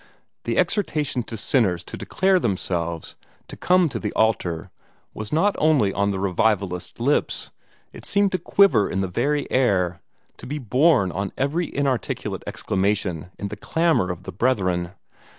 The 0.45 0.57
exhortation 0.57 1.21
to 1.25 1.37
sinners 1.37 1.83
to 1.83 1.95
declare 1.95 2.39
themselves, 2.39 3.15
to 3.47 3.55
come 3.55 3.87
to 3.89 3.99
the 3.99 4.11
altar, 4.13 4.71
was 5.13 5.31
not 5.31 5.55
only 5.59 5.93
on 5.93 6.09
the 6.09 6.17
revivalist's 6.17 6.99
lips: 6.99 7.51
it 7.93 8.03
seemed 8.03 8.31
to 8.31 8.39
quiver 8.39 8.89
in 8.89 9.01
the 9.01 9.07
very 9.07 9.45
air, 9.51 10.01
to 10.37 10.47
be 10.47 10.57
borne 10.57 11.11
on 11.11 11.31
every 11.37 11.67
inarticulate 11.71 12.41
exclamation 12.47 13.29
in 13.37 13.49
the 13.49 13.55
clamor 13.55 14.09
of 14.09 14.23
the 14.23 14.31
brethren. 14.31 14.93